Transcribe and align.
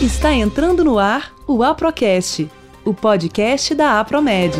Está 0.00 0.30
entrando 0.30 0.84
no 0.84 0.98
ar 0.98 1.32
o 1.48 1.62
Aprocast, 1.62 2.50
o 2.84 2.92
podcast 2.92 3.74
da 3.74 3.98
Apromed. 3.98 4.54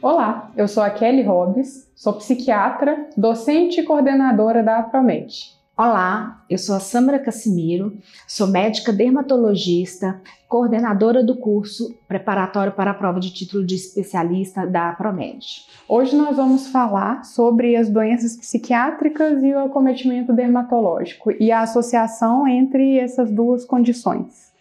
Olá, 0.00 0.50
eu 0.56 0.66
sou 0.66 0.82
a 0.82 0.88
Kelly 0.88 1.20
Hobbs, 1.22 1.92
sou 1.94 2.14
psiquiatra, 2.14 3.10
docente 3.18 3.82
e 3.82 3.84
coordenadora 3.84 4.62
da 4.62 4.78
Apromed. 4.78 5.61
Olá, 5.84 6.44
eu 6.48 6.58
sou 6.58 6.76
a 6.76 6.78
Samara 6.78 7.18
Cassimiro, 7.18 7.98
sou 8.28 8.46
médica 8.46 8.92
dermatologista, 8.92 10.22
coordenadora 10.48 11.24
do 11.24 11.36
curso 11.36 11.92
preparatório 12.06 12.72
para 12.72 12.92
a 12.92 12.94
prova 12.94 13.18
de 13.18 13.34
título 13.34 13.66
de 13.66 13.74
especialista 13.74 14.64
da 14.64 14.92
Promed. 14.92 15.44
Hoje 15.88 16.14
nós 16.14 16.36
vamos 16.36 16.68
falar 16.68 17.24
sobre 17.24 17.74
as 17.74 17.88
doenças 17.88 18.36
psiquiátricas 18.36 19.42
e 19.42 19.52
o 19.52 19.58
acometimento 19.58 20.32
dermatológico 20.32 21.32
e 21.32 21.50
a 21.50 21.62
associação 21.62 22.46
entre 22.46 22.98
essas 22.98 23.28
duas 23.32 23.64
condições. 23.64 24.52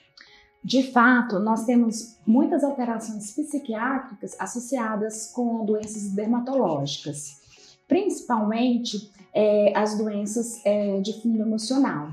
De 0.64 0.92
fato, 0.92 1.38
nós 1.38 1.66
temos 1.66 2.18
muitas 2.26 2.64
alterações 2.64 3.30
psiquiátricas 3.30 4.36
associadas 4.40 5.32
com 5.32 5.64
doenças 5.66 6.10
dermatológicas, 6.14 7.40
principalmente 7.88 9.12
é, 9.34 9.74
as 9.76 9.98
doenças 9.98 10.62
é, 10.66 11.00
de 11.00 11.22
fundo 11.22 11.42
emocional. 11.42 12.10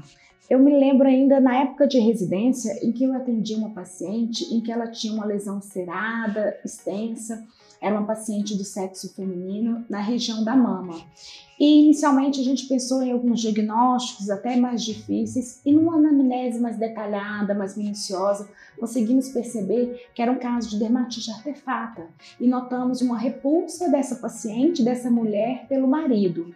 Eu 0.48 0.58
me 0.58 0.74
lembro 0.74 1.06
ainda 1.06 1.40
na 1.40 1.58
época 1.58 1.86
de 1.86 1.98
residência 1.98 2.72
em 2.82 2.90
que 2.90 3.04
eu 3.04 3.12
atendi 3.12 3.54
uma 3.54 3.70
paciente 3.70 4.44
em 4.54 4.62
que 4.62 4.72
ela 4.72 4.90
tinha 4.90 5.12
uma 5.12 5.26
lesão 5.26 5.60
cerada, 5.60 6.58
extensa, 6.64 7.46
era 7.80 7.94
uma 7.96 8.06
paciente 8.06 8.56
do 8.56 8.64
sexo 8.64 9.14
feminino 9.14 9.84
na 9.88 10.00
região 10.00 10.42
da 10.42 10.56
mama. 10.56 10.94
E 11.60 11.80
inicialmente 11.82 12.40
a 12.40 12.44
gente 12.44 12.66
pensou 12.66 13.02
em 13.02 13.12
alguns 13.12 13.40
diagnósticos 13.40 14.30
até 14.30 14.56
mais 14.56 14.82
difíceis 14.82 15.60
e 15.66 15.72
numa 15.72 15.96
anamnese 15.96 16.58
mais 16.58 16.76
detalhada, 16.76 17.54
mais 17.54 17.76
minuciosa, 17.76 18.48
conseguimos 18.78 19.28
perceber 19.28 20.08
que 20.14 20.22
era 20.22 20.32
um 20.32 20.38
caso 20.38 20.70
de 20.70 20.78
dermatite 20.78 21.30
artefata 21.30 22.06
e 22.40 22.46
notamos 22.46 23.00
uma 23.00 23.18
repulsa 23.18 23.88
dessa 23.90 24.16
paciente, 24.16 24.82
dessa 24.82 25.10
mulher, 25.10 25.66
pelo 25.68 25.88
marido. 25.88 26.54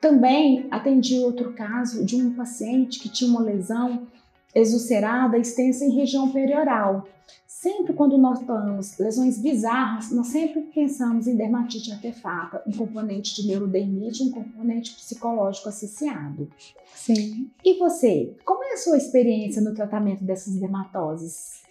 Também 0.00 0.66
atendi 0.70 1.18
outro 1.18 1.52
caso 1.52 2.04
de 2.04 2.16
um 2.16 2.32
paciente 2.34 3.00
que 3.00 3.08
tinha 3.08 3.30
uma 3.30 3.42
lesão 3.42 4.06
exulcerada 4.54 5.38
extensa 5.38 5.84
em 5.84 5.94
região 5.94 6.30
perioral. 6.30 7.06
Sempre 7.46 7.92
quando 7.92 8.16
nós 8.16 8.40
notamos 8.40 8.96
lesões 8.98 9.38
bizarras, 9.38 10.12
nós 10.12 10.28
sempre 10.28 10.60
pensamos 10.72 11.26
em 11.26 11.36
dermatite 11.36 11.90
artefata, 11.90 12.62
um 12.64 12.72
componente 12.72 13.34
de 13.34 13.48
neurodermite, 13.48 14.22
um 14.22 14.30
componente 14.30 14.94
psicológico 14.94 15.68
associado. 15.68 16.48
Sim. 16.94 17.50
E 17.64 17.76
você, 17.78 18.36
como 18.44 18.62
é 18.62 18.74
a 18.74 18.76
sua 18.76 18.96
experiência 18.96 19.60
no 19.60 19.74
tratamento 19.74 20.22
dessas 20.22 20.54
dermatoses? 20.54 21.62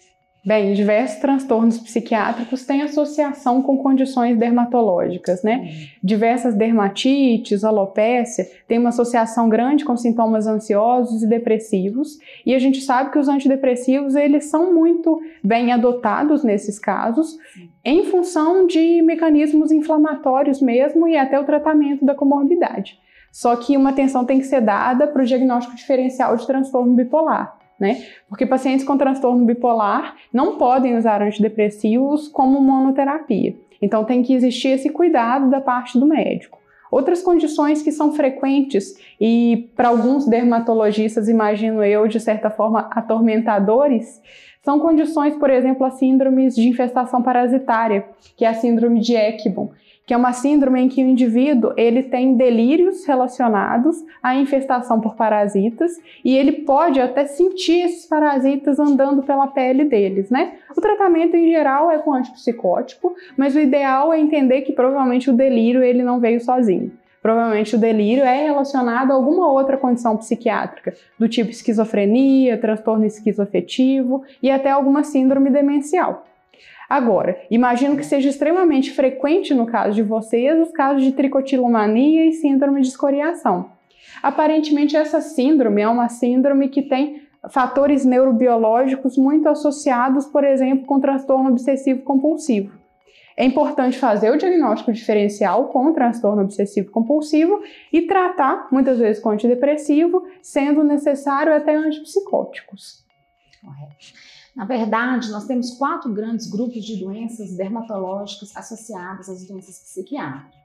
Bem, 0.44 0.72
diversos 0.72 1.18
transtornos 1.18 1.78
psiquiátricos 1.78 2.64
têm 2.64 2.82
associação 2.82 3.60
com 3.60 3.76
condições 3.76 4.38
dermatológicas, 4.38 5.42
né? 5.42 5.56
Uhum. 5.56 5.86
Diversas 6.02 6.54
dermatites, 6.54 7.64
alopécia, 7.64 8.48
têm 8.68 8.78
uma 8.78 8.90
associação 8.90 9.48
grande 9.48 9.84
com 9.84 9.96
sintomas 9.96 10.46
ansiosos 10.46 11.24
e 11.24 11.28
depressivos, 11.28 12.18
e 12.46 12.54
a 12.54 12.58
gente 12.58 12.80
sabe 12.80 13.10
que 13.10 13.18
os 13.18 13.28
antidepressivos, 13.28 14.14
eles 14.14 14.44
são 14.44 14.72
muito 14.72 15.20
bem 15.42 15.72
adotados 15.72 16.44
nesses 16.44 16.78
casos, 16.78 17.36
em 17.84 18.04
função 18.04 18.64
de 18.64 19.02
mecanismos 19.02 19.72
inflamatórios 19.72 20.62
mesmo 20.62 21.08
e 21.08 21.16
até 21.16 21.38
o 21.38 21.44
tratamento 21.44 22.04
da 22.04 22.14
comorbidade. 22.14 22.98
Só 23.32 23.56
que 23.56 23.76
uma 23.76 23.90
atenção 23.90 24.24
tem 24.24 24.38
que 24.38 24.46
ser 24.46 24.60
dada 24.60 25.06
para 25.06 25.22
o 25.22 25.26
diagnóstico 25.26 25.76
diferencial 25.76 26.36
de 26.36 26.46
transtorno 26.46 26.94
bipolar 26.94 27.57
né? 27.78 28.04
Porque 28.28 28.46
pacientes 28.46 28.84
com 28.84 28.96
transtorno 28.96 29.44
bipolar 29.44 30.16
não 30.32 30.56
podem 30.56 30.96
usar 30.96 31.22
antidepressivos 31.22 32.28
como 32.28 32.60
monoterapia. 32.60 33.54
Então 33.80 34.04
tem 34.04 34.22
que 34.22 34.34
existir 34.34 34.68
esse 34.68 34.90
cuidado 34.90 35.48
da 35.48 35.60
parte 35.60 35.98
do 35.98 36.06
médico. 36.06 36.58
Outras 36.90 37.22
condições 37.22 37.82
que 37.82 37.92
são 37.92 38.12
frequentes 38.12 38.94
e 39.20 39.70
para 39.76 39.88
alguns 39.88 40.26
dermatologistas, 40.26 41.28
imagino 41.28 41.82
eu, 41.82 42.08
de 42.08 42.18
certa 42.18 42.50
forma 42.50 42.88
atormentadores, 42.90 44.20
são 44.62 44.80
condições, 44.80 45.36
por 45.36 45.50
exemplo, 45.50 45.86
as 45.86 45.94
síndromes 45.98 46.54
de 46.54 46.68
infestação 46.68 47.22
parasitária, 47.22 48.06
que 48.36 48.44
é 48.44 48.48
a 48.48 48.54
síndrome 48.54 49.00
de 49.00 49.14
Ekbom, 49.14 49.70
que 50.08 50.14
é 50.14 50.16
uma 50.16 50.32
síndrome 50.32 50.80
em 50.80 50.88
que 50.88 51.04
o 51.04 51.06
indivíduo 51.06 51.74
ele 51.76 52.02
tem 52.02 52.34
delírios 52.34 53.04
relacionados 53.04 54.02
à 54.22 54.34
infestação 54.34 55.02
por 55.02 55.14
parasitas 55.14 56.00
e 56.24 56.34
ele 56.34 56.62
pode 56.62 56.98
até 56.98 57.26
sentir 57.26 57.82
esses 57.82 58.06
parasitas 58.06 58.78
andando 58.78 59.22
pela 59.22 59.46
pele 59.48 59.84
deles, 59.84 60.30
né? 60.30 60.54
O 60.74 60.80
tratamento 60.80 61.36
em 61.36 61.50
geral 61.50 61.90
é 61.90 61.98
com 61.98 62.14
antipsicótico, 62.14 63.14
mas 63.36 63.54
o 63.54 63.60
ideal 63.60 64.10
é 64.10 64.18
entender 64.18 64.62
que 64.62 64.72
provavelmente 64.72 65.28
o 65.28 65.34
delírio 65.34 65.82
ele 65.82 66.02
não 66.02 66.18
veio 66.18 66.40
sozinho. 66.40 66.90
Provavelmente 67.20 67.76
o 67.76 67.78
delírio 67.78 68.24
é 68.24 68.44
relacionado 68.44 69.10
a 69.10 69.14
alguma 69.14 69.52
outra 69.52 69.76
condição 69.76 70.16
psiquiátrica, 70.16 70.94
do 71.18 71.28
tipo 71.28 71.50
esquizofrenia, 71.50 72.56
transtorno 72.56 73.04
esquizoafetivo 73.04 74.22
e 74.42 74.50
até 74.50 74.70
alguma 74.70 75.04
síndrome 75.04 75.50
demencial. 75.50 76.24
Agora, 76.88 77.38
imagino 77.50 77.96
que 77.96 78.04
seja 78.04 78.30
extremamente 78.30 78.92
frequente 78.92 79.52
no 79.52 79.66
caso 79.66 79.94
de 79.94 80.02
vocês 80.02 80.58
os 80.58 80.72
casos 80.72 81.02
de 81.02 81.12
tricotilomania 81.12 82.24
e 82.24 82.32
síndrome 82.32 82.80
de 82.80 82.88
escoriação. 82.88 83.70
Aparentemente, 84.22 84.96
essa 84.96 85.20
síndrome 85.20 85.82
é 85.82 85.88
uma 85.88 86.08
síndrome 86.08 86.68
que 86.68 86.82
tem 86.82 87.22
fatores 87.50 88.04
neurobiológicos 88.04 89.16
muito 89.16 89.48
associados, 89.48 90.26
por 90.26 90.44
exemplo, 90.44 90.86
com 90.86 90.98
transtorno 90.98 91.50
obsessivo 91.50 92.02
compulsivo. 92.02 92.72
É 93.36 93.44
importante 93.44 93.96
fazer 93.96 94.32
o 94.32 94.36
diagnóstico 94.36 94.92
diferencial 94.92 95.68
com 95.68 95.92
transtorno 95.92 96.42
obsessivo 96.42 96.90
compulsivo 96.90 97.62
e 97.92 98.02
tratar, 98.02 98.66
muitas 98.72 98.98
vezes, 98.98 99.22
com 99.22 99.30
antidepressivo, 99.30 100.26
sendo 100.42 100.82
necessário 100.82 101.54
até 101.54 101.76
antipsicóticos. 101.76 103.04
Correto. 103.62 104.37
Na 104.58 104.64
verdade, 104.64 105.30
nós 105.30 105.46
temos 105.46 105.70
quatro 105.78 106.12
grandes 106.12 106.50
grupos 106.50 106.84
de 106.84 106.96
doenças 106.96 107.56
dermatológicas 107.56 108.56
associadas 108.56 109.28
às 109.28 109.46
doenças 109.46 109.78
psiquiátricas. 109.78 110.58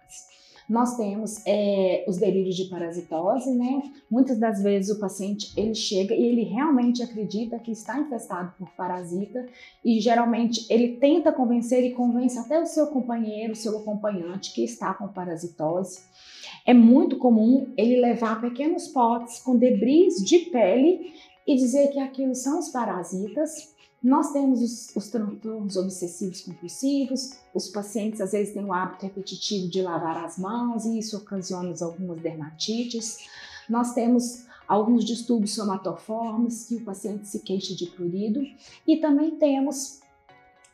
Nós 0.68 0.98
temos 0.98 1.46
é, 1.46 2.04
os 2.08 2.18
delírios 2.18 2.56
de 2.56 2.66
parasitose, 2.70 3.54
né? 3.54 3.84
Muitas 4.10 4.40
das 4.40 4.64
vezes 4.64 4.96
o 4.96 5.00
paciente 5.00 5.54
ele 5.56 5.76
chega 5.76 6.16
e 6.16 6.24
ele 6.24 6.42
realmente 6.42 7.04
acredita 7.04 7.60
que 7.60 7.70
está 7.70 8.00
infestado 8.00 8.52
por 8.58 8.68
parasita 8.72 9.46
e 9.86 10.00
geralmente 10.00 10.66
ele 10.74 10.98
tenta 10.98 11.32
convencer 11.32 11.84
e 11.84 11.94
convence 11.94 12.40
até 12.40 12.60
o 12.60 12.66
seu 12.66 12.88
companheiro, 12.88 13.54
o 13.54 13.56
seu 13.56 13.78
acompanhante 13.78 14.56
que 14.56 14.64
está 14.64 14.92
com 14.96 15.08
parasitose. 15.08 16.00
É 16.66 16.74
muito 16.74 17.20
comum 17.20 17.72
ele 17.78 18.02
levar 18.02 18.42
pequenos 18.42 18.88
potes 18.88 19.38
com 19.38 19.56
debris 19.56 20.16
de 20.16 20.40
pele 20.50 21.14
e 21.46 21.56
dizer 21.56 21.90
que 21.90 22.00
aquilo 22.00 22.34
são 22.34 22.58
os 22.58 22.70
parasitas 22.70 23.73
nós 24.04 24.34
temos 24.34 24.62
os, 24.62 24.96
os 24.96 25.08
transtornos 25.08 25.78
obsessivos 25.78 26.42
compulsivos, 26.42 27.38
os 27.54 27.70
pacientes 27.70 28.20
às 28.20 28.34
vezes 28.34 28.54
têm 28.54 28.66
o 28.66 28.74
hábito 28.74 29.06
repetitivo 29.06 29.70
de 29.70 29.82
lavar 29.82 30.26
as 30.26 30.38
mãos 30.38 30.86
e 30.86 31.00
isso 31.00 31.16
ocasiona 31.16 31.74
algumas 31.82 32.20
dermatites. 32.20 33.20
Nós 33.70 33.94
temos 33.94 34.46
alguns 34.68 35.06
distúrbios 35.06 35.56
somatoformes 35.56 36.66
que 36.66 36.76
o 36.76 36.84
paciente 36.84 37.28
se 37.30 37.40
queixa 37.40 37.74
de 37.74 37.86
prurido 37.86 38.42
e 38.86 38.98
também 38.98 39.38
temos 39.38 40.02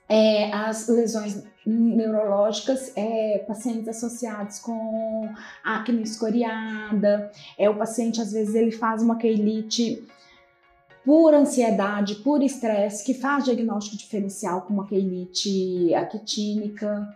é, 0.08 0.52
as 0.52 0.88
lesões 0.88 1.44
neurológicas, 1.64 2.92
é, 2.96 3.44
pacientes 3.48 3.88
associados 3.90 4.58
com 4.58 5.30
acne 5.64 6.02
escoriada, 6.02 7.32
é, 7.60 7.70
o 7.70 7.78
paciente 7.78 8.20
às 8.20 8.32
vezes 8.32 8.56
ele 8.56 8.72
faz 8.72 9.04
uma 9.04 9.18
queilite 9.18 10.04
por 11.10 11.34
ansiedade, 11.34 12.18
por 12.18 12.44
estresse, 12.44 13.04
que 13.04 13.16
faz 13.16 13.44
diagnóstico 13.44 13.98
diferencial 13.98 14.62
com 14.62 14.76
uma 14.76 14.86
queilite 14.86 15.92
aquitínica. 15.96 17.12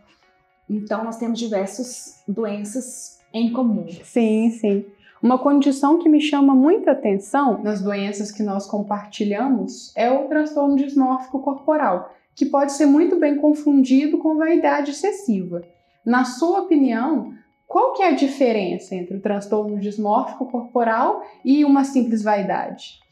Então, 0.67 1.03
nós 1.03 1.17
temos 1.17 1.37
diversas 1.37 2.23
doenças 2.27 3.19
em 3.31 3.53
comum. 3.53 3.85
Sim, 4.03 4.49
sim. 4.49 4.83
Uma 5.21 5.37
condição 5.37 5.99
que 5.99 6.09
me 6.09 6.19
chama 6.19 6.55
muita 6.55 6.89
atenção 6.89 7.61
nas 7.61 7.83
doenças 7.83 8.31
que 8.31 8.41
nós 8.41 8.65
compartilhamos 8.65 9.95
é 9.95 10.09
o 10.09 10.27
transtorno 10.27 10.75
dismórfico 10.75 11.37
corporal, 11.41 12.15
que 12.33 12.47
pode 12.47 12.71
ser 12.71 12.87
muito 12.87 13.19
bem 13.19 13.35
confundido 13.35 14.17
com 14.17 14.39
vaidade 14.39 14.89
excessiva. 14.89 15.61
Na 16.03 16.25
sua 16.25 16.61
opinião, 16.61 17.31
qual 17.67 17.93
que 17.93 18.01
é 18.01 18.07
a 18.07 18.15
diferença 18.15 18.95
entre 18.95 19.17
o 19.17 19.21
transtorno 19.21 19.79
dismórfico 19.79 20.47
corporal 20.47 21.23
e 21.45 21.63
uma 21.63 21.83
simples 21.83 22.23
vaidade? 22.23 23.02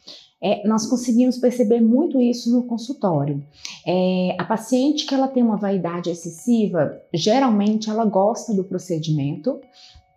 É, 0.41 0.67
nós 0.67 0.87
conseguimos 0.87 1.37
perceber 1.37 1.81
muito 1.81 2.19
isso 2.19 2.51
no 2.51 2.63
consultório. 2.63 3.43
É, 3.85 4.35
a 4.39 4.43
paciente 4.43 5.05
que 5.05 5.13
ela 5.13 5.27
tem 5.27 5.43
uma 5.43 5.57
vaidade 5.57 6.09
excessiva, 6.09 6.99
geralmente 7.13 7.89
ela 7.89 8.05
gosta 8.05 8.53
do 8.53 8.63
procedimento, 8.63 9.61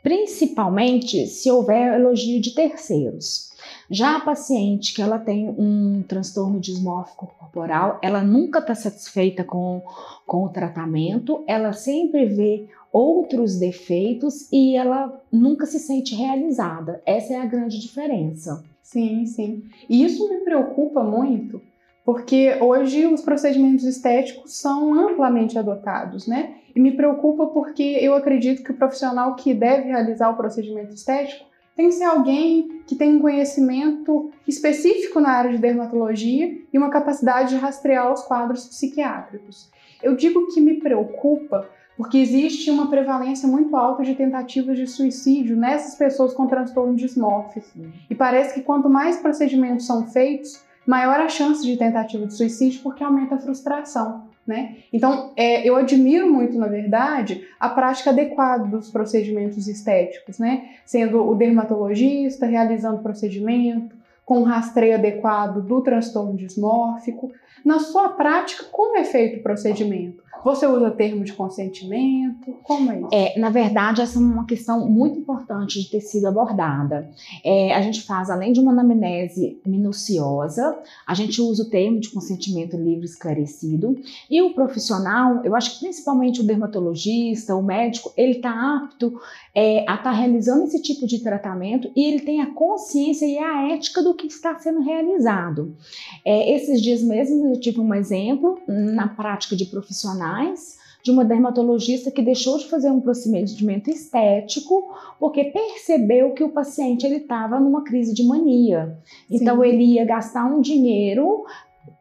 principalmente 0.02 1.26
se 1.26 1.50
houver 1.50 1.98
elogio 1.98 2.40
de 2.40 2.54
terceiros. 2.54 3.52
Já 3.90 4.16
a 4.16 4.20
paciente 4.20 4.94
que 4.94 5.02
ela 5.02 5.18
tem 5.18 5.48
um 5.48 6.02
transtorno 6.06 6.58
dismórfico 6.58 7.32
corporal, 7.38 7.98
ela 8.02 8.22
nunca 8.22 8.58
está 8.58 8.74
satisfeita 8.74 9.44
com, 9.44 9.82
com 10.26 10.44
o 10.44 10.48
tratamento, 10.48 11.44
ela 11.46 11.72
sempre 11.72 12.26
vê 12.26 12.66
outros 12.92 13.58
defeitos 13.58 14.50
e 14.52 14.76
ela 14.76 15.20
nunca 15.30 15.66
se 15.66 15.78
sente 15.78 16.14
realizada. 16.14 17.02
Essa 17.04 17.34
é 17.34 17.36
a 17.36 17.46
grande 17.46 17.80
diferença. 17.80 18.64
Sim, 18.94 19.26
sim. 19.26 19.64
E 19.90 20.04
isso 20.04 20.30
me 20.30 20.44
preocupa 20.44 21.02
muito, 21.02 21.60
porque 22.04 22.56
hoje 22.60 23.04
os 23.06 23.22
procedimentos 23.22 23.84
estéticos 23.84 24.56
são 24.56 24.94
amplamente 24.94 25.58
adotados, 25.58 26.28
né? 26.28 26.54
E 26.76 26.78
me 26.78 26.92
preocupa 26.92 27.46
porque 27.46 27.82
eu 27.82 28.14
acredito 28.14 28.62
que 28.62 28.70
o 28.70 28.76
profissional 28.76 29.34
que 29.34 29.52
deve 29.52 29.88
realizar 29.88 30.30
o 30.30 30.36
procedimento 30.36 30.94
estético 30.94 31.44
tem 31.74 31.88
que 31.88 31.96
ser 31.96 32.04
alguém 32.04 32.82
que 32.86 32.94
tem 32.94 33.16
um 33.16 33.20
conhecimento 33.20 34.30
específico 34.46 35.18
na 35.18 35.30
área 35.30 35.50
de 35.50 35.58
dermatologia 35.58 36.56
e 36.72 36.78
uma 36.78 36.88
capacidade 36.88 37.48
de 37.48 37.56
rastrear 37.56 38.12
os 38.12 38.22
quadros 38.22 38.64
psiquiátricos. 38.68 39.68
Eu 40.00 40.14
digo 40.14 40.54
que 40.54 40.60
me 40.60 40.74
preocupa 40.74 41.68
porque 41.96 42.18
existe 42.18 42.70
uma 42.70 42.90
prevalência 42.90 43.48
muito 43.48 43.76
alta 43.76 44.02
de 44.02 44.14
tentativas 44.14 44.76
de 44.76 44.86
suicídio 44.86 45.56
nessas 45.56 45.94
pessoas 45.94 46.34
com 46.34 46.46
transtorno 46.46 46.94
dismórfico. 46.94 47.68
E 48.10 48.14
parece 48.14 48.54
que 48.54 48.62
quanto 48.62 48.88
mais 48.88 49.16
procedimentos 49.18 49.86
são 49.86 50.06
feitos, 50.06 50.62
maior 50.86 51.20
a 51.20 51.28
chance 51.28 51.64
de 51.64 51.76
tentativa 51.76 52.26
de 52.26 52.34
suicídio, 52.34 52.80
porque 52.82 53.02
aumenta 53.02 53.36
a 53.36 53.38
frustração. 53.38 54.24
Né? 54.46 54.76
Então, 54.92 55.32
é, 55.36 55.66
eu 55.66 55.74
admiro 55.76 56.30
muito, 56.30 56.58
na 56.58 56.66
verdade, 56.66 57.46
a 57.58 57.70
prática 57.70 58.10
adequada 58.10 58.66
dos 58.66 58.90
procedimentos 58.90 59.66
estéticos, 59.66 60.38
né? 60.38 60.68
sendo 60.84 61.26
o 61.26 61.34
dermatologista 61.34 62.44
realizando 62.44 62.98
o 62.98 63.02
procedimento, 63.02 63.96
com 64.24 64.40
um 64.40 64.44
rastreio 64.44 64.94
adequado 64.94 65.62
do 65.62 65.80
transtorno 65.82 66.36
dismórfico. 66.36 67.30
Na 67.64 67.78
sua 67.78 68.10
prática, 68.10 68.64
como 68.70 68.96
é 68.96 69.04
feito 69.04 69.40
o 69.40 69.42
procedimento? 69.42 70.24
Você 70.44 70.66
usa 70.66 70.90
termo 70.90 71.24
de 71.24 71.32
consentimento? 71.32 72.52
Como 72.64 72.92
é 72.92 72.98
isso? 72.98 73.08
É, 73.10 73.38
na 73.38 73.48
verdade, 73.48 74.02
essa 74.02 74.18
é 74.18 74.20
uma 74.20 74.44
questão 74.44 74.86
muito 74.86 75.18
importante 75.18 75.80
de 75.80 75.90
ter 75.90 76.02
sido 76.02 76.26
abordada. 76.26 77.10
É, 77.42 77.74
a 77.74 77.80
gente 77.80 78.02
faz, 78.02 78.28
além 78.28 78.52
de 78.52 78.60
uma 78.60 78.70
anamnese 78.70 79.58
minuciosa, 79.64 80.78
a 81.06 81.14
gente 81.14 81.40
usa 81.40 81.62
o 81.62 81.70
termo 81.70 81.98
de 81.98 82.10
consentimento 82.10 82.76
livre 82.76 83.06
esclarecido. 83.06 83.96
E 84.30 84.42
o 84.42 84.52
profissional, 84.52 85.40
eu 85.44 85.56
acho 85.56 85.74
que 85.74 85.80
principalmente 85.80 86.42
o 86.42 86.44
dermatologista, 86.44 87.56
o 87.56 87.62
médico, 87.62 88.12
ele 88.14 88.32
está 88.32 88.84
apto 88.84 89.18
é, 89.54 89.78
a 89.88 89.94
estar 89.94 90.02
tá 90.02 90.10
realizando 90.10 90.64
esse 90.64 90.82
tipo 90.82 91.06
de 91.06 91.20
tratamento 91.20 91.90
e 91.96 92.04
ele 92.04 92.20
tem 92.20 92.42
a 92.42 92.52
consciência 92.52 93.24
e 93.24 93.38
a 93.38 93.72
ética 93.72 94.02
do 94.02 94.12
que 94.12 94.26
está 94.26 94.58
sendo 94.58 94.82
realizado. 94.82 95.74
É, 96.22 96.54
esses 96.54 96.82
dias 96.82 97.00
mesmo 97.00 97.43
eu 97.50 97.60
tive 97.60 97.80
um 97.80 97.94
exemplo 97.94 98.58
na 98.66 99.08
prática 99.08 99.54
de 99.56 99.66
profissionais 99.66 100.78
de 101.04 101.10
uma 101.10 101.24
dermatologista 101.24 102.10
que 102.10 102.22
deixou 102.22 102.56
de 102.56 102.66
fazer 102.66 102.90
um 102.90 103.00
procedimento 103.00 103.90
estético 103.90 104.90
porque 105.20 105.44
percebeu 105.44 106.32
que 106.32 106.42
o 106.42 106.48
paciente 106.48 107.04
ele 107.04 107.16
estava 107.16 107.60
numa 107.60 107.84
crise 107.84 108.14
de 108.14 108.24
mania. 108.26 108.96
Então 109.30 109.60
Sim. 109.60 109.68
ele 109.68 109.84
ia 109.84 110.04
gastar 110.06 110.46
um 110.46 110.62
dinheiro 110.62 111.44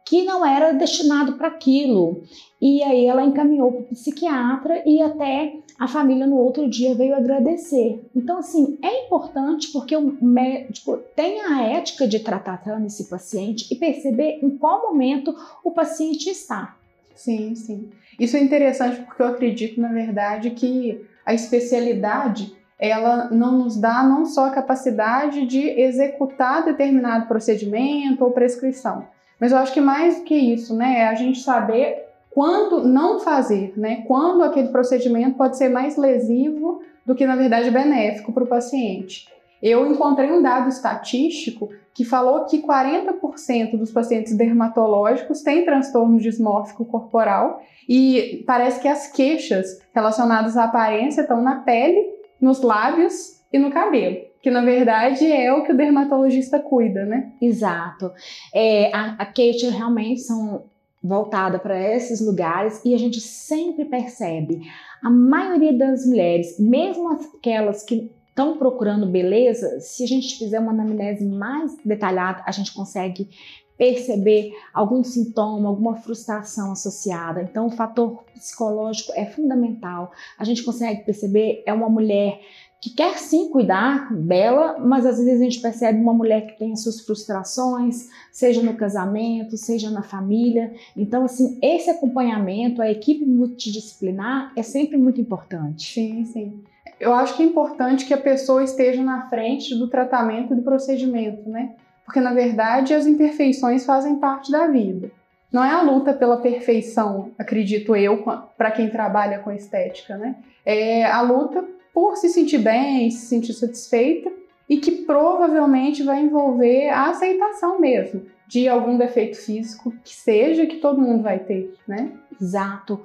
que 0.04 0.22
não 0.24 0.44
era 0.44 0.72
destinado 0.72 1.34
para 1.34 1.48
aquilo. 1.48 2.22
E 2.60 2.82
aí 2.82 3.06
ela 3.06 3.24
encaminhou 3.24 3.72
para 3.72 3.80
o 3.80 3.84
psiquiatra 3.86 4.82
e 4.86 5.00
até 5.02 5.54
a 5.78 5.88
família 5.88 6.26
no 6.26 6.36
outro 6.36 6.68
dia 6.68 6.94
veio 6.94 7.14
agradecer. 7.14 8.04
Então, 8.14 8.38
assim, 8.38 8.78
é 8.82 9.06
importante 9.06 9.72
porque 9.72 9.96
o 9.96 10.16
médico 10.22 10.98
tem 11.16 11.40
a 11.40 11.62
ética 11.62 12.06
de 12.06 12.20
tratar 12.20 12.62
esse 12.86 13.08
paciente 13.08 13.72
e 13.72 13.76
perceber 13.76 14.38
em 14.42 14.56
qual 14.56 14.82
momento 14.82 15.34
o 15.64 15.70
paciente 15.70 16.28
está. 16.28 16.76
Sim, 17.14 17.54
sim. 17.54 17.90
Isso 18.18 18.36
é 18.36 18.40
interessante 18.40 19.00
porque 19.02 19.22
eu 19.22 19.26
acredito, 19.26 19.80
na 19.80 19.92
verdade, 19.92 20.50
que 20.50 21.04
a 21.24 21.34
especialidade 21.34 22.54
ela 22.78 23.30
não 23.30 23.58
nos 23.58 23.80
dá 23.80 24.02
não 24.02 24.26
só 24.26 24.46
a 24.46 24.50
capacidade 24.50 25.46
de 25.46 25.60
executar 25.80 26.64
determinado 26.64 27.26
procedimento 27.26 28.24
ou 28.24 28.32
prescrição, 28.32 29.06
mas 29.44 29.52
eu 29.52 29.58
acho 29.58 29.74
que 29.74 29.80
mais 29.80 30.20
do 30.20 30.24
que 30.24 30.34
isso, 30.34 30.74
né, 30.74 31.00
é 31.00 31.08
a 31.08 31.14
gente 31.14 31.40
saber 31.40 32.02
quando 32.30 32.82
não 32.82 33.20
fazer, 33.20 33.74
né? 33.76 34.02
Quando 34.06 34.42
aquele 34.42 34.68
procedimento 34.68 35.36
pode 35.36 35.58
ser 35.58 35.68
mais 35.68 35.98
lesivo 35.98 36.80
do 37.04 37.14
que, 37.14 37.26
na 37.26 37.36
verdade, 37.36 37.70
benéfico 37.70 38.32
para 38.32 38.42
o 38.42 38.46
paciente. 38.46 39.28
Eu 39.62 39.86
encontrei 39.86 40.32
um 40.32 40.40
dado 40.40 40.70
estatístico 40.70 41.68
que 41.92 42.06
falou 42.06 42.46
que 42.46 42.62
40% 42.62 43.76
dos 43.76 43.90
pacientes 43.90 44.34
dermatológicos 44.34 45.42
têm 45.42 45.66
transtorno 45.66 46.18
dismórfico 46.18 46.86
corporal 46.86 47.60
e 47.86 48.42
parece 48.46 48.80
que 48.80 48.88
as 48.88 49.08
queixas 49.08 49.78
relacionadas 49.94 50.56
à 50.56 50.64
aparência 50.64 51.20
estão 51.20 51.42
na 51.42 51.56
pele, 51.56 52.13
nos 52.44 52.60
lábios 52.60 53.40
e 53.52 53.58
no 53.58 53.70
cabelo 53.70 54.34
que 54.44 54.50
na 54.50 54.60
verdade 54.60 55.24
é 55.24 55.50
o 55.54 55.64
que 55.64 55.72
o 55.72 55.76
dermatologista 55.76 56.58
cuida, 56.58 57.06
né? 57.06 57.32
Exato. 57.40 58.12
É, 58.54 58.94
a, 58.94 59.12
a 59.12 59.24
queixa 59.24 59.70
realmente 59.70 60.20
são 60.20 60.64
voltada 61.02 61.58
para 61.58 61.80
esses 61.80 62.20
lugares 62.20 62.82
e 62.84 62.94
a 62.94 62.98
gente 62.98 63.22
sempre 63.22 63.86
percebe 63.86 64.60
a 65.02 65.08
maioria 65.08 65.72
das 65.72 66.06
mulheres, 66.06 66.58
mesmo 66.58 67.10
aquelas 67.10 67.82
que 67.82 68.10
estão 68.28 68.58
procurando 68.58 69.06
beleza, 69.06 69.80
se 69.80 70.04
a 70.04 70.06
gente 70.06 70.36
fizer 70.36 70.58
uma 70.58 70.72
anamnese 70.72 71.24
mais 71.24 71.74
detalhada, 71.82 72.42
a 72.44 72.50
gente 72.52 72.74
consegue 72.74 73.30
perceber 73.76 74.52
algum 74.72 75.02
sintoma, 75.02 75.68
alguma 75.68 75.96
frustração 75.96 76.72
associada. 76.72 77.42
Então, 77.42 77.66
o 77.66 77.70
fator 77.70 78.24
psicológico 78.34 79.12
é 79.14 79.26
fundamental. 79.26 80.12
A 80.38 80.44
gente 80.44 80.62
consegue 80.62 81.04
perceber 81.04 81.62
é 81.66 81.72
uma 81.72 81.88
mulher 81.88 82.40
que 82.84 82.90
quer 82.90 83.16
sim 83.16 83.48
cuidar 83.48 84.14
dela, 84.14 84.78
mas 84.78 85.06
às 85.06 85.16
vezes 85.16 85.40
a 85.40 85.44
gente 85.44 85.60
percebe 85.60 85.98
uma 85.98 86.12
mulher 86.12 86.46
que 86.46 86.58
tem 86.58 86.72
as 86.72 86.82
suas 86.82 87.00
frustrações, 87.00 88.10
seja 88.30 88.62
no 88.62 88.74
casamento, 88.74 89.56
seja 89.56 89.90
na 89.90 90.02
família. 90.02 90.70
Então, 90.94 91.24
assim, 91.24 91.58
esse 91.62 91.88
acompanhamento, 91.88 92.82
a 92.82 92.90
equipe 92.90 93.24
multidisciplinar 93.24 94.52
é 94.54 94.62
sempre 94.62 94.98
muito 94.98 95.18
importante. 95.18 95.94
Sim, 95.94 96.26
sim. 96.26 96.62
Eu 97.00 97.14
acho 97.14 97.34
que 97.34 97.42
é 97.42 97.46
importante 97.46 98.04
que 98.04 98.12
a 98.12 98.18
pessoa 98.18 98.62
esteja 98.62 99.02
na 99.02 99.30
frente 99.30 99.74
do 99.74 99.88
tratamento 99.88 100.52
e 100.52 100.56
do 100.56 100.62
procedimento, 100.62 101.48
né? 101.48 101.74
Porque, 102.04 102.20
na 102.20 102.34
verdade, 102.34 102.94
as 102.94 103.06
imperfeições 103.06 103.84
fazem 103.84 104.16
parte 104.16 104.52
da 104.52 104.66
vida. 104.66 105.10
Não 105.52 105.64
é 105.64 105.70
a 105.70 105.82
luta 105.82 106.12
pela 106.12 106.38
perfeição, 106.38 107.30
acredito 107.38 107.94
eu, 107.94 108.24
para 108.58 108.72
quem 108.72 108.90
trabalha 108.90 109.38
com 109.38 109.52
estética, 109.52 110.16
né? 110.16 110.36
É 110.66 111.04
a 111.04 111.20
luta 111.20 111.64
por 111.92 112.16
se 112.16 112.28
sentir 112.28 112.58
bem, 112.58 113.10
se 113.10 113.26
sentir 113.26 113.52
satisfeita 113.52 114.32
e 114.68 114.78
que 114.78 114.90
provavelmente 114.90 116.02
vai 116.02 116.22
envolver 116.22 116.88
a 116.88 117.10
aceitação 117.10 117.80
mesmo 117.80 118.26
de 118.46 118.68
algum 118.68 118.96
defeito 118.96 119.36
físico 119.36 119.92
que 120.04 120.14
seja 120.14 120.66
que 120.66 120.76
todo 120.76 121.00
mundo 121.00 121.22
vai 121.22 121.38
ter, 121.38 121.74
né? 121.86 122.12
Exato. 122.40 123.00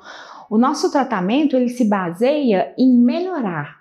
O 0.49 0.57
nosso 0.57 0.91
tratamento 0.91 1.55
ele 1.55 1.69
se 1.69 1.85
baseia 1.85 2.73
em 2.77 2.91
melhorar 2.97 3.79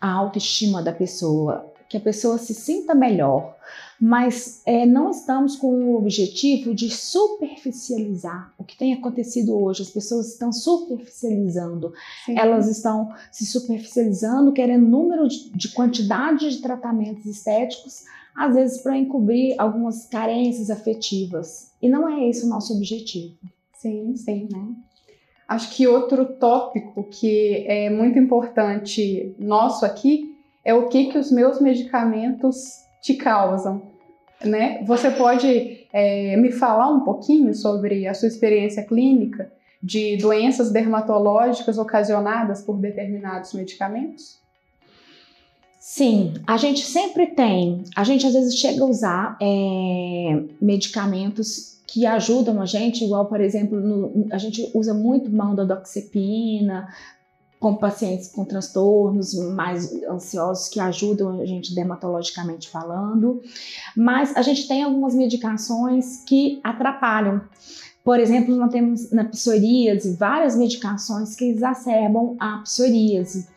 a 0.00 0.10
autoestima 0.10 0.82
da 0.82 0.92
pessoa, 0.92 1.72
que 1.94 1.98
a 1.98 2.00
pessoa 2.00 2.38
se 2.38 2.52
sinta 2.52 2.92
melhor, 2.92 3.56
mas 4.00 4.62
é, 4.66 4.84
não 4.84 5.12
estamos 5.12 5.54
com 5.54 5.68
o 5.68 5.96
objetivo 5.96 6.74
de 6.74 6.90
superficializar 6.90 8.52
o 8.58 8.64
que 8.64 8.76
tem 8.76 8.92
acontecido 8.92 9.56
hoje. 9.56 9.82
As 9.82 9.90
pessoas 9.90 10.32
estão 10.32 10.52
superficializando, 10.52 11.92
Sim. 12.26 12.36
elas 12.36 12.68
estão 12.68 13.12
se 13.30 13.46
superficializando, 13.46 14.52
querendo 14.52 14.84
número 14.84 15.28
de, 15.28 15.50
de 15.50 15.68
quantidade 15.68 16.50
de 16.50 16.60
tratamentos 16.60 17.26
estéticos, 17.26 18.02
às 18.34 18.56
vezes 18.56 18.82
para 18.82 18.98
encobrir 18.98 19.54
algumas 19.56 20.06
carências 20.06 20.70
afetivas. 20.70 21.70
E 21.80 21.88
não 21.88 22.08
é 22.08 22.28
esse 22.28 22.44
o 22.44 22.48
nosso 22.48 22.74
objetivo. 22.74 23.36
Sim, 23.78 24.16
sim. 24.16 24.48
Né? 24.50 24.74
Acho 25.46 25.70
que 25.70 25.86
outro 25.86 26.26
tópico 26.26 27.04
que 27.04 27.64
é 27.68 27.88
muito 27.88 28.18
importante 28.18 29.32
nosso 29.38 29.86
aqui 29.86 30.33
é 30.64 30.72
o 30.74 30.88
que, 30.88 31.06
que 31.06 31.18
os 31.18 31.30
meus 31.30 31.60
medicamentos 31.60 32.84
te 33.02 33.14
causam. 33.14 33.82
Né? 34.44 34.82
Você 34.86 35.10
pode 35.10 35.86
é, 35.92 36.36
me 36.36 36.50
falar 36.50 36.88
um 36.88 37.00
pouquinho 37.00 37.54
sobre 37.54 38.06
a 38.06 38.14
sua 38.14 38.28
experiência 38.28 38.82
clínica 38.82 39.52
de 39.82 40.16
doenças 40.16 40.70
dermatológicas 40.70 41.76
ocasionadas 41.76 42.62
por 42.62 42.78
determinados 42.78 43.52
medicamentos? 43.52 44.38
Sim, 45.78 46.32
a 46.46 46.56
gente 46.56 46.80
sempre 46.80 47.26
tem. 47.26 47.84
A 47.94 48.02
gente 48.04 48.26
às 48.26 48.32
vezes 48.32 48.56
chega 48.56 48.82
a 48.82 48.86
usar 48.86 49.36
é, 49.40 50.42
medicamentos 50.60 51.74
que 51.86 52.06
ajudam 52.06 52.60
a 52.60 52.66
gente, 52.66 53.04
igual, 53.04 53.26
por 53.26 53.40
exemplo, 53.40 53.78
no, 53.78 54.26
a 54.32 54.38
gente 54.38 54.68
usa 54.74 54.94
muito 54.94 55.30
mão 55.30 55.54
da 55.54 55.62
doxepina, 55.62 56.88
com 57.64 57.74
pacientes 57.74 58.28
com 58.28 58.44
transtornos 58.44 59.32
mais 59.54 59.90
ansiosos 60.02 60.68
que 60.68 60.78
ajudam 60.78 61.40
a 61.40 61.46
gente 61.46 61.74
dermatologicamente 61.74 62.68
falando, 62.68 63.40
mas 63.96 64.36
a 64.36 64.42
gente 64.42 64.68
tem 64.68 64.82
algumas 64.82 65.14
medicações 65.14 66.22
que 66.26 66.60
atrapalham. 66.62 67.40
Por 68.04 68.20
exemplo, 68.20 68.54
nós 68.54 68.70
temos 68.70 69.10
na 69.10 69.24
psoríase 69.24 70.14
várias 70.14 70.54
medicações 70.54 71.34
que 71.34 71.46
exacerbam 71.46 72.36
a 72.38 72.58
psoríase. 72.58 73.48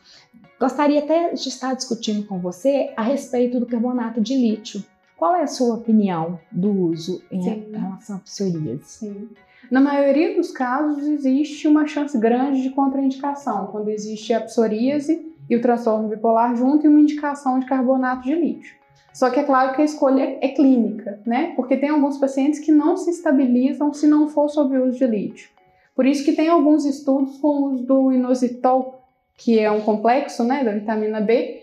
Gostaria 0.57 0.99
até 0.99 1.33
de 1.33 1.49
estar 1.49 1.73
discutindo 1.73 2.25
com 2.25 2.39
você 2.39 2.93
a 2.95 3.01
respeito 3.01 3.59
do 3.59 3.65
carbonato 3.65 4.21
de 4.21 4.37
lítio. 4.37 4.81
Qual 5.17 5.35
é 5.35 5.43
a 5.43 5.47
sua 5.47 5.75
opinião 5.75 6.39
do 6.49 6.71
uso 6.71 7.21
em 7.29 7.41
Sim. 7.41 7.71
relação 7.73 8.15
à 8.15 8.19
psoríase? 8.19 8.83
Sim. 8.85 9.29
Na 9.69 9.81
maioria 9.81 10.33
dos 10.33 10.49
casos, 10.49 11.05
existe 11.05 11.67
uma 11.67 11.85
chance 11.85 12.17
grande 12.17 12.61
de 12.61 12.69
contraindicação, 12.69 13.67
quando 13.67 13.89
existe 13.89 14.33
a 14.33 14.39
psoríase 14.39 15.27
e 15.49 15.57
o 15.57 15.61
transtorno 15.61 16.07
bipolar 16.07 16.55
junto 16.55 16.85
e 16.85 16.87
uma 16.87 17.01
indicação 17.01 17.59
de 17.59 17.65
carbonato 17.65 18.23
de 18.23 18.33
lítio. 18.33 18.75
Só 19.13 19.29
que 19.29 19.41
é 19.41 19.43
claro 19.43 19.75
que 19.75 19.81
a 19.81 19.85
escolha 19.85 20.37
é 20.39 20.47
clínica, 20.49 21.19
né? 21.25 21.51
Porque 21.55 21.75
tem 21.75 21.89
alguns 21.89 22.17
pacientes 22.17 22.59
que 22.59 22.71
não 22.71 22.95
se 22.95 23.09
estabilizam 23.09 23.93
se 23.93 24.07
não 24.07 24.29
for 24.29 24.47
sob 24.47 24.77
o 24.77 24.85
uso 24.85 24.99
de 24.99 25.07
lítio. 25.07 25.49
Por 25.93 26.05
isso 26.05 26.23
que 26.23 26.33
tem 26.33 26.47
alguns 26.47 26.85
estudos 26.85 27.37
com 27.37 27.47
o 27.47 27.73
uso 27.73 27.83
do 27.83 28.11
inositol, 28.13 29.01
que 29.35 29.59
é 29.59 29.69
um 29.69 29.81
complexo, 29.81 30.45
né, 30.45 30.63
da 30.63 30.71
vitamina 30.71 31.19
B, 31.19 31.61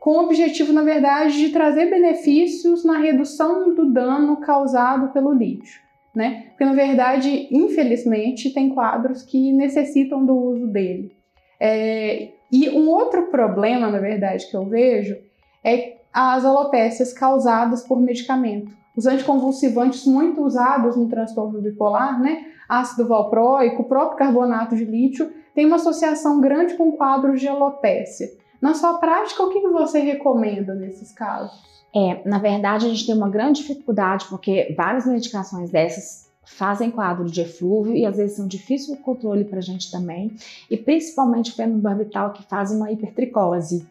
com 0.00 0.12
o 0.12 0.24
objetivo, 0.24 0.72
na 0.72 0.82
verdade, 0.82 1.38
de 1.38 1.50
trazer 1.50 1.88
benefícios 1.88 2.84
na 2.84 2.98
redução 2.98 3.74
do 3.74 3.86
dano 3.86 4.38
causado 4.38 5.12
pelo 5.12 5.32
lítio 5.32 5.83
né? 6.14 6.46
Porque, 6.50 6.64
na 6.64 6.72
verdade, 6.72 7.48
infelizmente, 7.50 8.52
tem 8.52 8.70
quadros 8.70 9.22
que 9.22 9.52
necessitam 9.52 10.24
do 10.24 10.36
uso 10.36 10.66
dele. 10.68 11.16
É, 11.58 12.28
e 12.52 12.70
um 12.70 12.88
outro 12.88 13.26
problema, 13.26 13.90
na 13.90 13.98
verdade, 13.98 14.48
que 14.48 14.56
eu 14.56 14.64
vejo 14.64 15.16
é 15.64 15.96
as 16.12 16.44
alopécias 16.44 17.12
causadas 17.12 17.82
por 17.82 18.00
medicamento. 18.00 18.70
Os 18.96 19.06
anticonvulsivantes 19.06 20.06
muito 20.06 20.40
usados 20.42 20.96
no 20.96 21.08
transtorno 21.08 21.60
bipolar, 21.60 22.20
né? 22.22 22.46
Ácido 22.68 23.08
valproico, 23.08 23.82
o 23.82 23.86
próprio 23.86 24.16
carbonato 24.18 24.76
de 24.76 24.84
lítio, 24.84 25.32
tem 25.54 25.66
uma 25.66 25.76
associação 25.76 26.40
grande 26.40 26.74
com 26.74 26.92
quadros 26.92 27.40
de 27.40 27.48
alopécia. 27.48 28.28
Na 28.62 28.72
sua 28.72 28.94
prática, 28.94 29.42
o 29.42 29.50
que 29.50 29.60
você 29.68 29.98
recomenda 29.98 30.74
nesses 30.74 31.12
casos? 31.12 31.73
É, 31.94 32.28
na 32.28 32.38
verdade, 32.38 32.86
a 32.86 32.88
gente 32.88 33.06
tem 33.06 33.14
uma 33.14 33.28
grande 33.28 33.62
dificuldade 33.62 34.26
porque 34.28 34.74
várias 34.76 35.06
medicações 35.06 35.70
dessas 35.70 36.24
fazem 36.44 36.90
quadro 36.90 37.24
de 37.24 37.40
eflúvio 37.40 37.94
e 37.94 38.04
às 38.04 38.16
vezes 38.16 38.36
são 38.36 38.46
difícil 38.46 38.94
o 38.94 38.98
controle 38.98 39.44
para 39.44 39.58
a 39.58 39.62
gente 39.62 39.90
também, 39.90 40.36
e 40.70 40.76
principalmente 40.76 41.50
o 41.50 41.54
fenobarbital 41.54 42.32
que 42.32 42.42
faz 42.44 42.70
uma 42.70 42.90
hipertricose. 42.92 43.86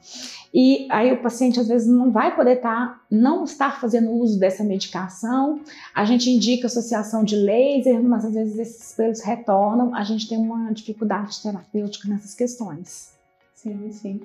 E 0.53 0.87
aí 0.91 1.11
o 1.11 1.21
paciente 1.21 1.59
às 1.59 1.67
vezes 1.67 1.87
não 1.87 2.11
vai 2.11 2.35
poder 2.35 2.57
estar, 2.57 2.89
tá, 2.89 3.01
não 3.09 3.43
estar 3.43 3.81
fazendo 3.81 4.11
uso 4.11 4.39
dessa 4.39 4.63
medicação. 4.63 5.61
A 5.95 6.05
gente 6.05 6.29
indica 6.29 6.67
associação 6.67 7.23
de 7.23 7.35
laser, 7.35 8.01
mas 8.03 8.23
às 8.23 8.35
vezes 8.35 8.59
esses 8.59 8.93
pelos 8.93 9.21
retornam. 9.21 9.95
A 9.95 10.03
gente 10.03 10.29
tem 10.29 10.37
uma 10.37 10.71
dificuldade 10.71 11.41
terapêutica 11.41 12.07
nessas 12.07 12.35
questões. 12.35 13.13
Sim, 13.55 13.91
sim. 13.91 14.21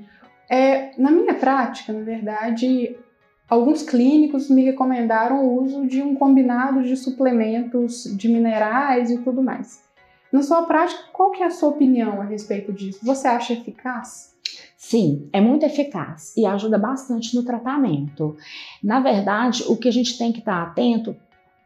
É, 0.51 0.91
na 1.01 1.11
minha 1.11 1.33
prática, 1.33 1.95
na 1.95 2.03
verdade, 2.03 2.95
Alguns 3.49 3.83
clínicos 3.83 4.51
me 4.51 4.63
recomendaram 4.63 5.45
o 5.45 5.63
uso 5.63 5.87
de 5.87 6.03
um 6.03 6.15
combinado 6.15 6.83
de 6.83 6.97
suplementos 6.97 8.05
de 8.05 8.29
minerais 8.29 9.11
e 9.11 9.19
tudo 9.19 9.43
mais. 9.43 9.83
Na 10.31 10.43
sua 10.43 10.65
prática, 10.65 11.05
qual 11.13 11.31
que 11.31 11.43
é 11.43 11.47
a 11.47 11.51
sua 11.51 11.71
opinião 11.71 12.21
a 12.21 12.25
respeito 12.25 12.73
disso? 12.73 12.99
Você 13.03 13.27
acha 13.27 13.55
eficaz? 13.55 14.37
Sim, 14.77 15.29
é 15.33 15.41
muito 15.41 15.65
eficaz 15.65 16.37
e 16.37 16.45
ajuda 16.45 16.79
bastante 16.79 17.35
no 17.35 17.43
tratamento. 17.43 18.37
Na 18.85 19.01
verdade, 19.01 19.65
o 19.67 19.77
que 19.77 19.89
a 19.89 19.93
gente 19.93 20.19
tem 20.19 20.31
que 20.31 20.41
estar 20.41 20.63
atento 20.63 21.17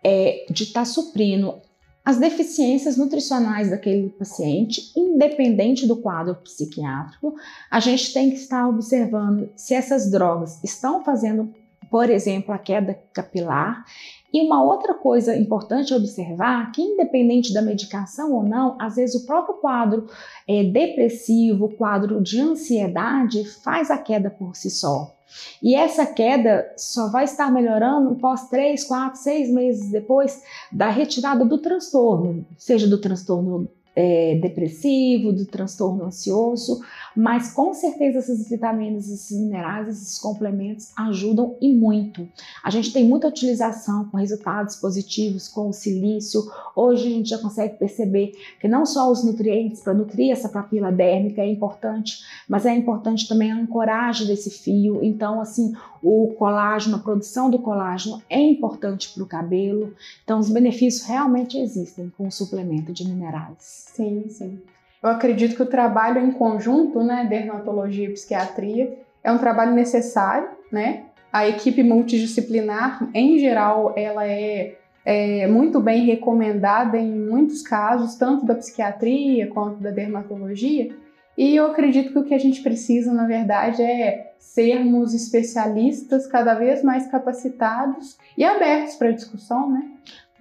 é 0.05 0.47
de 0.49 0.63
estar 0.63 0.85
suprindo 0.85 1.61
as 2.05 2.19
deficiências 2.19 2.97
nutricionais 2.97 3.71
daquele 3.71 4.09
paciente, 4.11 4.93
independente 4.97 5.87
do 5.87 5.97
quadro 5.97 6.35
psiquiátrico, 6.35 7.35
a 7.71 7.79
gente 7.79 8.13
tem 8.13 8.31
que 8.31 8.37
estar 8.37 8.69
observando 8.69 9.51
se 9.55 9.73
essas 9.73 10.11
drogas 10.11 10.63
estão 10.65 11.05
fazendo 11.05 11.55
por 11.93 12.09
exemplo, 12.09 12.55
a 12.55 12.59
queda 12.59 12.99
capilar. 13.13 13.85
E 14.33 14.41
uma 14.41 14.65
outra 14.65 14.95
coisa 14.95 15.37
importante 15.37 15.93
observar 15.93 16.73
que, 16.73 16.81
independente 16.81 17.53
da 17.53 17.61
medicação 17.61 18.33
ou 18.33 18.43
não, 18.43 18.79
às 18.81 18.97
vezes 18.97 19.23
o 19.23 19.27
próprio 19.27 19.57
quadro 19.57 20.07
é, 20.49 20.65
depressivo, 20.65 21.69
quadro 21.77 22.23
de 22.23 22.41
ansiedade, 22.41 23.45
faz 23.45 23.91
a 23.91 23.99
queda 23.99 24.31
por 24.31 24.57
si 24.57 24.71
só. 24.71 25.15
E 25.63 25.75
essa 25.75 26.07
queda 26.07 26.73
só 26.79 27.11
vai 27.11 27.25
estar 27.25 27.53
melhorando 27.53 28.13
após 28.13 28.49
3, 28.49 28.83
4, 28.85 29.21
6 29.21 29.53
meses 29.53 29.91
depois 29.91 30.43
da 30.73 30.89
retirada 30.89 31.45
do 31.45 31.59
transtorno, 31.59 32.47
seja 32.57 32.89
do 32.89 32.99
transtorno 32.99 33.69
é, 33.95 34.39
depressivo, 34.41 35.33
do 35.33 35.45
transtorno 35.45 36.05
ansioso, 36.05 36.81
mas 37.15 37.53
com 37.53 37.75
certeza 37.75 38.19
essas 38.19 38.49
vitaminas, 38.49 39.09
esses 39.11 39.39
minerais, 39.39 39.89
esses 39.89 40.19
complementos 40.19 40.93
ajudam 40.97 41.57
e 41.61 41.73
muito. 41.73 42.27
A 42.65 42.71
gente 42.71 42.93
tem 42.93 43.05
muita 43.05 43.29
utilização 43.29 44.07
com 44.07 44.17
resultados 44.17 44.77
positivos 44.77 45.49
com 45.49 45.69
o 45.69 45.73
silício. 45.73 46.43
Hoje 46.75 47.07
a 47.07 47.11
gente 47.11 47.31
já 47.31 47.39
consegue 47.39 47.77
perceber 47.77 48.33
que 48.61 48.69
não 48.69 48.87
só 48.87 49.11
os 49.11 49.25
nutrientes 49.25 49.83
para 49.83 49.95
nutrir 49.95 50.33
essa 50.33 50.49
papila 50.49 50.91
dérmica 50.91 51.43
é 51.43 51.51
importante, 51.51 52.19
mas 52.49 52.65
é 52.65 52.75
importante 52.75 53.29
também 53.29 53.53
a 53.53 53.57
ancoragem 53.57 54.27
desse 54.27 54.51
fio. 54.51 55.01
Então, 55.03 55.41
assim, 55.41 55.75
o 56.03 56.35
colágeno, 56.37 56.97
a 56.97 57.01
produção 57.01 57.49
do 57.49 57.59
colágeno 57.59 58.21
é 58.29 58.41
importante 58.41 59.13
para 59.15 59.23
o 59.23 59.27
cabelo. 59.27 59.95
Então, 60.25 60.39
os 60.39 60.51
benefícios 60.51 61.07
realmente 61.07 61.57
existem 61.57 62.11
com 62.17 62.27
o 62.27 62.33
suplemento 62.33 62.93
de 62.93 63.07
minerais. 63.07 63.57
Sim, 63.59 64.25
sim. 64.29 64.61
Eu 65.03 65.11
acredito 65.11 65.57
que 65.57 65.63
o 65.63 65.67
trabalho 65.67 66.21
em 66.21 66.33
conjunto, 66.33 67.03
né, 67.03 67.27
dermatologia 67.29 68.09
e 68.09 68.13
psiquiatria, 68.13 68.99
é 69.23 69.31
um 69.31 69.39
trabalho 69.39 69.73
necessário, 69.73 70.49
né? 70.71 71.05
A 71.33 71.49
equipe 71.49 71.83
multidisciplinar, 71.83 73.09
em 73.15 73.39
geral, 73.39 73.95
ela 73.97 74.27
é, 74.27 74.77
é 75.05 75.47
muito 75.47 75.81
bem 75.81 76.05
recomendada 76.05 76.99
em 76.99 77.11
muitos 77.11 77.63
casos, 77.63 78.17
tanto 78.17 78.45
da 78.45 78.55
psiquiatria 78.55 79.47
quanto 79.49 79.81
da 79.81 79.91
dermatologia. 79.91 80.95
E 81.37 81.57
eu 81.57 81.67
acredito 81.67 82.13
que 82.13 82.19
o 82.19 82.25
que 82.25 82.35
a 82.35 82.39
gente 82.39 82.63
precisa, 82.63 83.13
na 83.13 83.27
verdade, 83.27 83.83
é 83.83 84.35
sermos 84.39 85.15
especialistas 85.15 86.27
cada 86.27 86.55
vez 86.55 86.83
mais 86.83 87.07
capacitados 87.07 88.19
e 88.37 88.45
abertos 88.45 88.97
para 88.97 89.13
discussão, 89.13 89.71
né? 89.71 89.91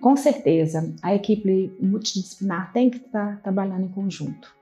Com 0.01 0.15
certeza, 0.15 0.93
a 1.01 1.13
equipe 1.13 1.71
multidisciplinar 1.79 2.74
tem 2.74 2.89
que 2.89 2.98
estar 2.98 3.39
trabalhando 3.41 3.86
em 3.86 3.89
conjunto. 3.89 4.61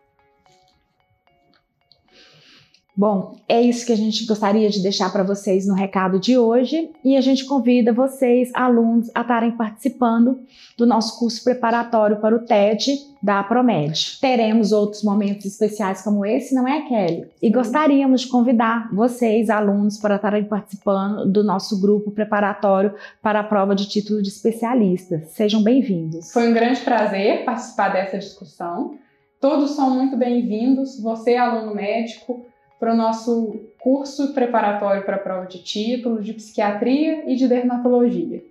Bom, 3.00 3.38
é 3.48 3.62
isso 3.62 3.86
que 3.86 3.94
a 3.94 3.96
gente 3.96 4.26
gostaria 4.26 4.70
de 4.70 4.84
deixar 4.84 5.10
para 5.10 5.24
vocês 5.24 5.66
no 5.66 5.74
recado 5.74 6.20
de 6.20 6.38
hoje 6.38 6.92
e 7.02 7.16
a 7.16 7.22
gente 7.22 7.46
convida 7.46 7.94
vocês, 7.94 8.52
alunos, 8.54 9.10
a 9.16 9.22
estarem 9.22 9.52
participando 9.52 10.42
do 10.78 10.86
nosso 10.86 11.18
curso 11.18 11.42
preparatório 11.42 12.18
para 12.18 12.36
o 12.36 12.40
TED 12.40 13.00
da 13.24 13.42
Promed. 13.42 14.20
Teremos 14.20 14.74
outros 14.74 15.02
momentos 15.02 15.46
especiais 15.46 16.02
como 16.02 16.26
esse, 16.26 16.54
não 16.54 16.68
é, 16.68 16.82
Kelly? 16.90 17.26
E 17.42 17.50
gostaríamos 17.50 18.20
de 18.20 18.28
convidar 18.28 18.90
vocês, 18.94 19.50
alunos, 19.50 19.98
para 19.98 20.18
estarem 20.18 20.44
participando 20.44 21.26
do 21.26 21.42
nosso 21.42 21.80
grupo 21.80 22.12
preparatório 22.12 22.94
para 23.22 23.40
a 23.40 23.44
prova 23.46 23.74
de 23.74 23.88
título 23.88 24.22
de 24.22 24.28
especialista. 24.28 25.24
Sejam 25.30 25.64
bem-vindos. 25.64 26.34
Foi 26.34 26.50
um 26.50 26.54
grande 26.54 26.82
prazer 26.82 27.46
participar 27.46 27.94
dessa 27.94 28.20
discussão. 28.20 28.96
Todos 29.40 29.72
são 29.72 29.90
muito 29.92 30.18
bem-vindos. 30.18 31.00
Você, 31.00 31.38
aluno 31.38 31.74
médico, 31.74 32.46
para 32.80 32.94
o 32.94 32.98
nosso 32.98 33.60
curso 33.80 34.34
preparatório 34.34 35.04
para 35.04 35.18
a 35.18 35.20
prova 35.20 35.46
de 35.46 35.62
título 35.62 36.22
de 36.22 36.34
psiquiatria 36.34 37.30
e 37.30 37.36
de 37.36 37.48
dermatologia. 37.48 38.44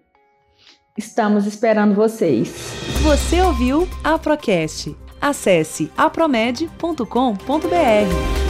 Estamos 0.97 1.47
esperando 1.47 1.95
vocês. 1.95 2.49
Você 3.03 3.41
ouviu 3.41 3.89
a 4.03 4.19
Procast? 4.19 4.97
Acesse 5.21 5.91
apromed.com.br. 5.97 8.48